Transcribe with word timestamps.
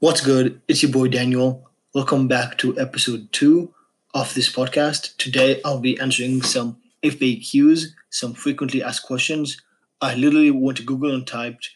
What's 0.00 0.22
good? 0.22 0.62
It's 0.66 0.82
your 0.82 0.90
boy 0.90 1.08
Daniel. 1.08 1.68
Welcome 1.94 2.26
back 2.26 2.56
to 2.56 2.80
episode 2.80 3.30
two 3.32 3.74
of 4.14 4.32
this 4.32 4.50
podcast. 4.50 5.14
Today 5.18 5.60
I'll 5.62 5.78
be 5.78 6.00
answering 6.00 6.40
some 6.40 6.78
FAQs, 7.02 7.88
some 8.08 8.32
frequently 8.32 8.82
asked 8.82 9.02
questions. 9.02 9.60
I 10.00 10.14
literally 10.14 10.52
went 10.52 10.78
to 10.78 10.84
Google 10.84 11.14
and 11.14 11.26
typed 11.26 11.68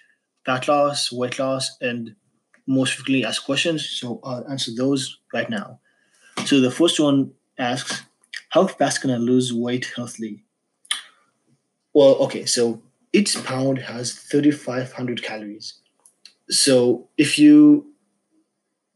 fat 0.47 0.67
loss, 0.69 1.13
weight 1.13 1.39
loss, 1.39 1.77
and 1.83 2.17
most 2.67 2.95
frequently 2.95 3.27
asked 3.27 3.45
questions. 3.45 3.87
So 3.87 4.21
I'll 4.25 4.49
answer 4.49 4.71
those 4.75 5.19
right 5.35 5.51
now. 5.51 5.81
So 6.47 6.61
the 6.61 6.71
first 6.71 6.99
one 6.99 7.33
asks, 7.59 8.05
How 8.49 8.67
fast 8.67 9.03
can 9.03 9.11
I 9.11 9.19
lose 9.19 9.53
weight 9.53 9.93
healthily? 9.95 10.45
Well, 11.93 12.15
okay, 12.21 12.47
so 12.47 12.81
each 13.13 13.45
pound 13.45 13.81
has 13.81 14.15
3,500 14.15 15.23
calories. 15.23 15.75
So 16.49 17.09
if 17.19 17.39
you 17.39 17.94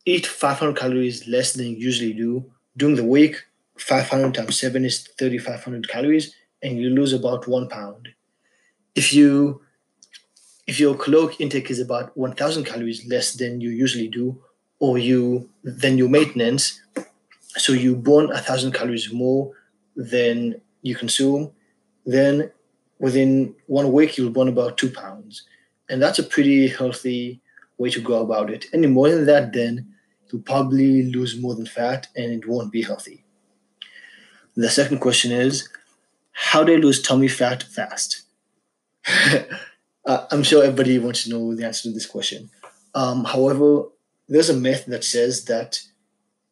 eat 0.09 0.27
500 0.27 0.77
calories 0.77 1.29
less 1.29 1.53
than 1.53 1.67
you 1.67 1.77
usually 1.77 2.15
do 2.15 2.51
during 2.77 2.97
the 2.97 3.05
week, 3.05 3.45
500 3.77 4.35
times 4.35 4.59
7 4.59 4.85
is 4.85 5.07
3,500 5.19 5.89
calories, 5.89 6.35
and 6.63 6.79
you 6.79 6.91
lose 6.91 7.13
about 7.13 7.47
one 7.47 7.69
pound. 7.69 8.09
If 8.95 9.13
you 9.13 9.61
if 10.67 10.79
your 10.79 10.95
caloric 10.95 11.41
intake 11.41 11.71
is 11.71 11.81
about 11.81 12.15
1,000 12.17 12.65
calories 12.65 13.07
less 13.07 13.33
than 13.33 13.59
you 13.61 13.71
usually 13.71 14.09
do, 14.09 14.39
or 14.81 14.99
you 14.99 15.49
than 15.65 15.97
your 15.99 16.09
maintenance, 16.09 16.81
so 17.57 17.73
you 17.73 17.97
burn 17.97 18.29
thousand 18.29 18.73
calories 18.73 19.13
more 19.13 19.53
than 19.97 20.61
you 20.83 20.95
consume, 20.95 21.51
then 22.05 22.51
within 22.99 23.55
one 23.67 23.93
week 23.93 24.17
you'll 24.17 24.31
burn 24.31 24.49
about 24.49 24.79
two 24.79 24.91
pounds. 24.91 25.45
And 25.89 26.03
that's 26.03 26.19
a 26.19 26.23
pretty 26.35 26.69
healthy 26.69 27.41
way 27.79 27.91
to 27.91 28.01
go 28.01 28.21
about 28.21 28.51
it. 28.51 28.67
Any 28.73 28.87
more 28.87 29.09
than 29.09 29.27
that, 29.27 29.53
then 29.53 29.95
you'll 30.31 30.43
probably 30.43 31.03
lose 31.03 31.41
more 31.41 31.55
than 31.55 31.67
fat 31.67 32.09
and 32.17 32.33
it 32.33 32.49
won't 32.49 32.73
be 32.73 32.83
healthy. 32.83 33.25
The 34.57 34.71
second 34.71 34.99
question 34.99 35.33
is 35.33 35.69
how 36.33 36.65
do 36.65 36.73
I 36.73 36.77
lose 36.77 37.03
tummy 37.03 37.29
fat 37.29 37.63
fast? 37.63 38.23
uh, 40.07 40.27
I'm 40.31 40.43
sure 40.43 40.63
everybody 40.63 40.99
wants 40.99 41.25
to 41.25 41.31
know 41.31 41.55
the 41.55 41.65
answer 41.65 41.85
to 41.85 41.93
this 41.93 42.07
question. 42.07 42.51
Um, 42.95 43.25
however, 43.25 43.85
there's 44.29 44.51
a 44.51 44.55
myth 44.57 44.87
that 44.87 45.05
says 45.05 45.45
that 45.47 45.81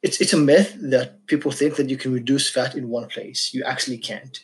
it's, 0.03 0.21
it's 0.21 0.33
a 0.33 0.39
myth 0.39 0.77
that 0.81 1.27
people 1.27 1.51
think 1.51 1.77
that 1.77 1.91
you 1.91 1.97
can 1.97 2.13
reduce 2.13 2.51
fat 2.51 2.75
in 2.75 2.89
one 2.89 3.09
place. 3.09 3.53
You 3.53 3.65
actually 3.65 3.99
can't 3.99 4.41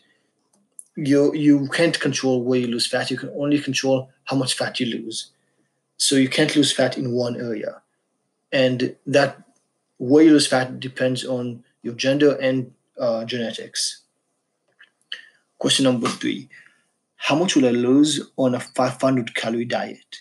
you 0.97 1.35
you 1.35 1.69
can't 1.69 1.99
control 1.99 2.43
where 2.43 2.61
you 2.61 2.67
lose 2.67 2.87
fat. 2.87 3.11
You 3.11 3.17
can 3.17 3.31
only 3.31 3.59
control 3.59 4.11
how 4.25 4.37
much 4.37 4.55
fat 4.55 4.79
you 4.81 4.87
lose. 4.87 5.31
So 5.97 6.17
you 6.17 6.29
can't 6.29 6.55
lose 6.57 6.73
fat 6.73 6.99
in 6.99 7.13
one 7.13 7.37
area, 7.37 7.82
and 8.53 8.97
that 9.07 9.43
where 9.99 10.25
you 10.25 10.33
lose 10.33 10.47
fat 10.47 10.81
depends 10.81 11.25
on 11.25 11.65
your 11.83 11.95
gender 11.95 12.37
and 12.37 12.73
uh, 12.99 13.25
genetics. 13.25 14.03
Question 15.59 15.85
number 15.85 16.09
three: 16.09 16.49
How 17.17 17.37
much 17.37 17.57
will 17.57 17.67
I 17.67 17.71
lose 17.71 18.21
on 18.37 18.55
a 18.55 18.61
500 18.61 19.35
calorie 19.35 19.65
diet? 19.65 20.19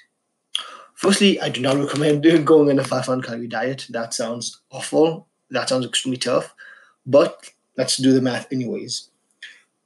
Firstly, 0.94 1.40
I 1.42 1.50
do 1.50 1.62
not 1.62 1.78
recommend 1.78 2.24
going 2.46 2.70
on 2.70 2.80
a 2.80 2.84
500 2.84 3.26
calorie 3.26 3.48
diet. 3.48 3.88
That 3.90 4.14
sounds 4.14 4.62
awful. 4.70 5.28
That 5.50 5.70
sounds 5.70 5.86
extremely 5.86 6.18
tough. 6.18 6.54
But 7.06 7.52
let's 7.76 7.98
do 7.98 8.14
the 8.14 8.22
math 8.22 8.52
anyways. 8.52 9.10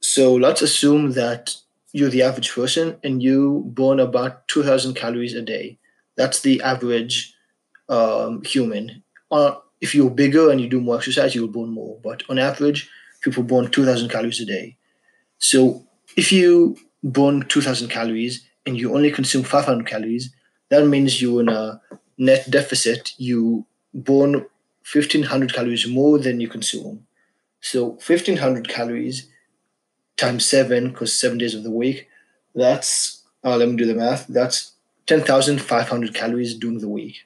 So 0.02 0.36
let's 0.36 0.62
assume 0.62 1.12
that 1.12 1.56
you're 1.94 2.10
the 2.10 2.22
average 2.22 2.52
person 2.52 2.98
and 3.04 3.24
you 3.24 3.64
burn 3.68 4.02
about 4.02 4.48
2,000 4.50 4.94
calories 4.96 5.34
a 5.34 5.42
day. 5.42 5.78
That's 6.18 6.42
the 6.42 6.62
average 6.62 7.35
um, 7.90 8.44
human. 8.44 9.04
Uh, 9.32 9.56
if 9.82 9.94
you're 9.94 10.10
bigger 10.10 10.50
and 10.50 10.62
you 10.62 10.70
do 10.70 10.82
more 10.82 10.98
exercise, 10.98 11.36
you'll 11.36 11.48
burn 11.48 11.70
more. 11.70 12.00
But 12.04 12.24
on 12.30 12.40
average, 12.40 12.90
people 13.22 13.44
burn 13.44 13.70
2,000 13.70 14.10
calories 14.10 14.40
a 14.40 14.46
day. 14.46 14.78
So 15.38 15.86
if 16.16 16.32
you 16.32 16.78
burn 17.04 17.46
2,000 17.48 17.90
calories 17.90 18.46
and 18.66 18.80
you 18.80 18.96
only 18.96 19.12
consume 19.12 19.44
500 19.44 19.86
calories, 19.86 20.34
that 20.70 20.88
means 20.88 21.22
you're 21.22 21.42
in 21.42 21.50
a 21.50 21.82
net 22.18 22.50
deficit. 22.50 23.12
You 23.18 23.66
burn 23.94 24.46
1,500 24.92 25.54
calories 25.54 25.88
more 25.88 26.18
than 26.20 26.40
you 26.40 26.48
consume. 26.48 27.06
So 27.62 27.98
1,500 28.06 28.68
calories 28.68 29.28
times 30.18 30.46
seven, 30.46 30.90
because 30.90 31.18
seven 31.18 31.38
days 31.38 31.54
of 31.54 31.64
the 31.64 31.72
week, 31.72 32.08
that's, 32.54 33.24
uh, 33.44 33.58
let 33.58 33.68
me 33.68 33.76
do 33.76 33.86
the 33.86 33.96
math, 33.96 34.28
that's 34.28 34.72
10,500 35.08 36.14
calories 36.14 36.56
during 36.56 36.80
the 36.80 36.90
week. 36.90 37.18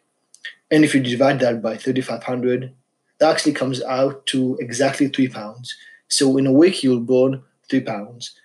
And 0.71 0.83
if 0.83 0.93
you 0.93 1.01
divide 1.01 1.39
that 1.39 1.61
by 1.61 1.77
3,500, 1.77 2.73
that 3.19 3.31
actually 3.31 3.53
comes 3.53 3.81
out 3.83 4.25
to 4.27 4.57
exactly 4.59 5.07
three 5.07 5.27
pounds. 5.27 5.75
So 6.07 6.37
in 6.37 6.47
a 6.47 6.53
week, 6.53 6.83
you'll 6.83 7.01
burn 7.01 7.43
three 7.69 7.81
pounds. 7.81 8.35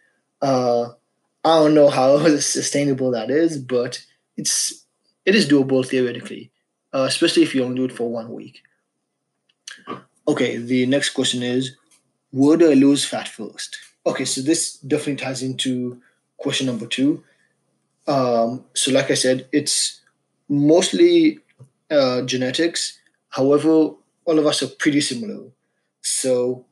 Uh, 0.43 0.91
I 1.45 1.59
don't 1.59 1.75
know 1.75 1.89
how 1.89 2.19
sustainable 2.39 3.11
that 3.13 3.31
is, 3.31 3.59
but 3.59 4.05
it's 4.37 4.85
it 5.25 5.35
is 5.35 5.49
doable 5.49 5.87
theoretically, 5.87 6.51
uh, 6.93 7.07
especially 7.09 7.43
if 7.43 7.55
you 7.55 7.65
only 7.65 7.77
do 7.77 7.85
it 7.85 7.93
for 7.93 8.11
one 8.11 8.33
week. 8.33 8.63
Okay, 10.27 10.57
the 10.57 10.87
next 10.87 11.11
question 11.11 11.43
is, 11.43 11.77
do 12.33 12.71
I 12.71 12.75
lose 12.75 13.05
fat 13.05 13.29
first? 13.29 13.79
Okay, 14.07 14.25
so 14.25 14.43
this 14.43 14.77
definitely 14.79 15.17
ties 15.17 15.43
into 15.43 16.01
question 16.37 16.67
number 16.67 16.87
two. 16.87 17.23
Um, 18.07 18.65
so, 18.75 18.91
like 18.93 19.11
I 19.11 19.15
said, 19.15 19.47
it's 19.53 20.01
mostly 20.49 21.41
uh, 21.91 22.23
genetics. 22.23 22.99
However, 23.31 23.91
all 24.25 24.39
of 24.39 24.47
us 24.47 24.63
are 24.63 24.69
pretty 24.69 25.01
similar. 25.01 25.45
So, 26.03 26.65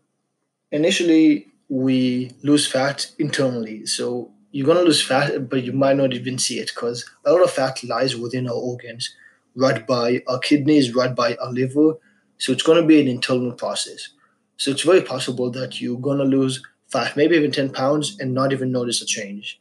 initially, 0.70 1.48
we 1.68 2.32
lose 2.42 2.66
fat 2.66 3.10
internally. 3.18 3.86
So, 3.86 4.30
you're 4.50 4.66
going 4.66 4.78
to 4.78 4.84
lose 4.84 5.02
fat, 5.02 5.48
but 5.48 5.62
you 5.64 5.72
might 5.72 5.96
not 5.96 6.12
even 6.12 6.38
see 6.38 6.58
it 6.58 6.72
because 6.74 7.08
a 7.24 7.32
lot 7.32 7.42
of 7.42 7.50
fat 7.50 7.82
lies 7.84 8.16
within 8.16 8.46
our 8.48 8.54
organs, 8.54 9.14
right 9.54 9.86
by 9.86 10.22
our 10.28 10.38
kidneys, 10.38 10.94
right 10.94 11.14
by 11.14 11.36
our 11.36 11.50
liver. 11.52 11.94
So, 12.38 12.52
it's 12.52 12.62
going 12.62 12.80
to 12.80 12.86
be 12.86 13.00
an 13.00 13.08
internal 13.08 13.52
process. 13.52 14.10
So, 14.56 14.70
it's 14.70 14.82
very 14.82 15.02
possible 15.02 15.50
that 15.52 15.80
you're 15.80 15.98
going 16.00 16.18
to 16.18 16.24
lose 16.24 16.62
five, 16.88 17.16
maybe 17.16 17.36
even 17.36 17.50
10 17.52 17.70
pounds 17.70 18.18
and 18.20 18.34
not 18.34 18.52
even 18.52 18.70
notice 18.70 19.00
a 19.00 19.06
change. 19.06 19.58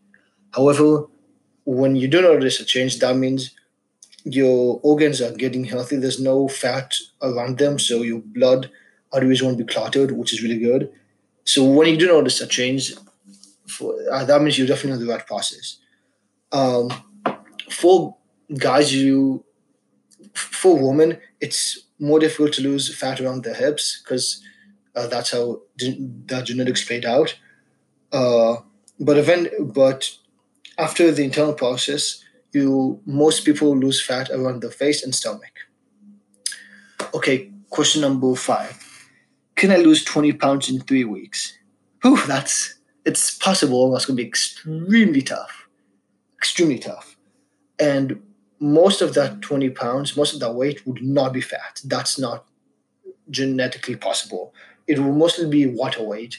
However, 0.53 1.05
when 1.65 1.95
you 1.95 2.07
do 2.07 2.21
notice 2.21 2.59
a 2.59 2.65
change, 2.65 2.99
that 2.99 3.15
means 3.15 3.51
your 4.23 4.79
organs 4.83 5.21
are 5.21 5.31
getting 5.31 5.65
healthy. 5.65 5.97
There's 5.97 6.19
no 6.19 6.47
fat 6.47 6.95
around 7.21 7.57
them, 7.57 7.79
so 7.79 8.01
your 8.01 8.19
blood 8.19 8.69
arteries 9.11 9.43
won't 9.43 9.57
be 9.57 9.63
clotted, 9.63 10.11
which 10.11 10.33
is 10.33 10.41
really 10.41 10.59
good. 10.59 10.91
So 11.43 11.63
when 11.63 11.87
you 11.87 11.97
do 11.97 12.07
notice 12.07 12.39
a 12.41 12.47
change, 12.47 12.93
for, 13.67 13.95
uh, 14.11 14.23
that 14.25 14.41
means 14.41 14.57
you're 14.57 14.67
definitely 14.67 15.01
on 15.01 15.07
the 15.07 15.11
right 15.11 15.25
process. 15.25 15.77
Um, 16.51 16.89
for 17.69 18.17
guys, 18.57 18.93
you 18.93 19.43
for 20.33 20.77
women, 20.87 21.19
it's 21.39 21.79
more 21.99 22.19
difficult 22.19 22.53
to 22.53 22.61
lose 22.61 22.93
fat 22.95 23.19
around 23.19 23.43
the 23.43 23.53
hips 23.53 24.01
because 24.03 24.41
uh, 24.95 25.07
that's 25.07 25.31
how 25.31 25.61
the 25.77 26.41
genetics 26.43 26.83
played 26.85 27.05
out. 27.05 27.37
Uh, 28.11 28.57
but 28.99 29.17
event, 29.17 29.49
but 29.59 30.11
after 30.77 31.11
the 31.11 31.23
internal 31.23 31.53
process, 31.53 32.23
you 32.53 33.01
most 33.05 33.45
people 33.45 33.75
lose 33.77 34.03
fat 34.03 34.29
around 34.29 34.61
the 34.61 34.71
face 34.71 35.03
and 35.03 35.13
stomach. 35.13 35.53
Okay, 37.13 37.51
question 37.69 38.01
number 38.01 38.35
five: 38.35 38.77
Can 39.55 39.71
I 39.71 39.77
lose 39.77 40.03
twenty 40.03 40.33
pounds 40.33 40.69
in 40.69 40.81
three 40.81 41.03
weeks? 41.03 41.57
Whew, 42.01 42.19
that's 42.27 42.75
it's 43.05 43.37
possible. 43.37 43.91
That's 43.91 44.05
gonna 44.05 44.17
be 44.17 44.27
extremely 44.27 45.21
tough, 45.21 45.67
extremely 46.37 46.79
tough, 46.79 47.17
and 47.79 48.21
most 48.59 49.01
of 49.01 49.15
that 49.15 49.41
20 49.41 49.71
pounds, 49.71 50.15
most 50.15 50.35
of 50.35 50.39
that 50.39 50.53
weight 50.53 50.85
would 50.85 51.01
not 51.01 51.33
be 51.33 51.41
fat. 51.41 51.81
That's 51.83 52.19
not 52.19 52.45
genetically 53.31 53.95
possible 53.95 54.53
it 54.91 54.99
will 54.99 55.13
mostly 55.13 55.47
be 55.47 55.65
water 55.67 56.03
weight, 56.03 56.37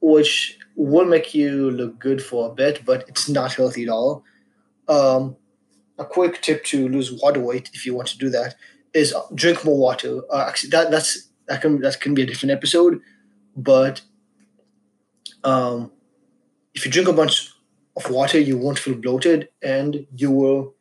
which 0.00 0.58
will 0.76 1.04
make 1.04 1.34
you 1.34 1.70
look 1.70 1.98
good 1.98 2.22
for 2.22 2.48
a 2.48 2.54
bit, 2.54 2.84
but 2.84 3.04
it's 3.08 3.28
not 3.28 3.54
healthy 3.54 3.82
at 3.82 3.88
all. 3.88 4.22
Um, 4.88 5.36
a 5.98 6.04
quick 6.04 6.40
tip 6.42 6.64
to 6.64 6.88
lose 6.88 7.12
water 7.12 7.40
weight, 7.40 7.70
if 7.74 7.84
you 7.84 7.94
want 7.94 8.08
to 8.08 8.18
do 8.18 8.30
that, 8.30 8.54
is 8.94 9.14
drink 9.34 9.64
more 9.64 9.76
water. 9.76 10.22
Uh, 10.30 10.46
actually, 10.48 10.70
that 10.70 10.90
that's 10.90 11.28
that 11.46 11.60
can 11.60 11.80
that 11.80 12.00
can 12.00 12.14
be 12.14 12.22
a 12.22 12.26
different 12.26 12.52
episode, 12.52 13.00
but 13.56 14.02
um, 15.44 15.90
if 16.74 16.84
you 16.84 16.90
drink 16.90 17.08
a 17.08 17.12
bunch 17.12 17.50
of 17.96 18.10
water, 18.10 18.38
you 18.38 18.56
won't 18.56 18.78
feel 18.78 18.94
bloated, 18.94 19.48
and 19.62 20.06
you 20.14 20.30
will 20.30 20.74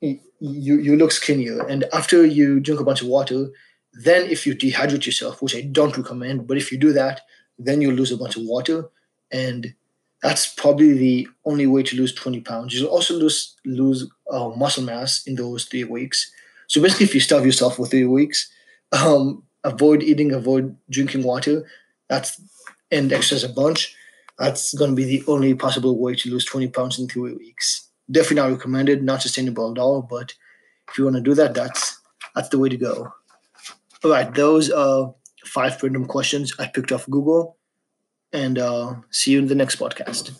you 0.00 0.20
you 0.40 0.96
look 0.96 1.12
skinnier. 1.12 1.66
And 1.66 1.84
after 1.92 2.24
you 2.24 2.60
drink 2.60 2.80
a 2.80 2.84
bunch 2.84 3.02
of 3.02 3.08
water, 3.08 3.48
then, 3.92 4.30
if 4.30 4.46
you 4.46 4.54
dehydrate 4.54 5.06
yourself, 5.06 5.42
which 5.42 5.56
I 5.56 5.62
don't 5.62 5.96
recommend, 5.96 6.46
but 6.46 6.56
if 6.56 6.70
you 6.70 6.78
do 6.78 6.92
that, 6.92 7.22
then 7.58 7.80
you'll 7.80 7.94
lose 7.94 8.12
a 8.12 8.16
bunch 8.16 8.36
of 8.36 8.42
water. 8.44 8.88
And 9.32 9.74
that's 10.22 10.52
probably 10.54 10.94
the 10.94 11.28
only 11.44 11.66
way 11.66 11.82
to 11.84 11.96
lose 11.96 12.14
20 12.14 12.40
pounds. 12.40 12.74
You'll 12.74 12.88
also 12.88 13.14
lose, 13.14 13.54
lose 13.64 14.10
uh, 14.30 14.48
muscle 14.50 14.82
mass 14.82 15.26
in 15.26 15.36
those 15.36 15.64
three 15.64 15.84
weeks. 15.84 16.30
So 16.66 16.82
basically, 16.82 17.06
if 17.06 17.14
you 17.14 17.20
starve 17.20 17.46
yourself 17.46 17.76
for 17.76 17.86
three 17.86 18.04
weeks, 18.04 18.50
um, 18.92 19.44
avoid 19.64 20.02
eating, 20.02 20.32
avoid 20.32 20.76
drinking 20.90 21.22
water. 21.22 21.66
That's 22.08 22.40
and 22.90 23.12
exercise 23.12 23.44
a 23.44 23.52
bunch. 23.52 23.94
That's 24.38 24.74
going 24.74 24.90
to 24.90 24.96
be 24.96 25.04
the 25.04 25.24
only 25.26 25.54
possible 25.54 25.98
way 25.98 26.14
to 26.14 26.30
lose 26.30 26.44
20 26.44 26.68
pounds 26.68 26.98
in 26.98 27.08
three 27.08 27.34
weeks. 27.34 27.88
Definitely 28.10 28.36
not 28.36 28.50
recommended, 28.52 29.02
not 29.02 29.22
sustainable 29.22 29.72
at 29.72 29.78
all. 29.78 30.02
But 30.02 30.34
if 30.88 30.96
you 30.96 31.04
want 31.04 31.16
to 31.16 31.22
do 31.22 31.34
that, 31.34 31.54
that's 31.54 32.00
that's 32.34 32.48
the 32.48 32.58
way 32.58 32.68
to 32.68 32.76
go. 32.76 33.12
All 34.04 34.10
right, 34.10 34.32
those 34.32 34.70
are 34.70 35.14
five 35.44 35.82
random 35.82 36.06
questions 36.06 36.52
I 36.58 36.66
picked 36.66 36.92
off 36.92 37.08
Google, 37.10 37.57
and 38.32 38.58
uh, 38.58 38.94
see 39.10 39.32
you 39.32 39.38
in 39.38 39.46
the 39.46 39.54
next 39.54 39.76
podcast. 39.76 40.32